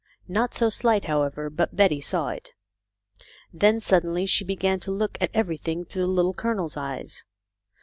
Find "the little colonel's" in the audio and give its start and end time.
6.01-6.75